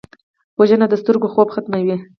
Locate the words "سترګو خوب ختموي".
1.01-1.97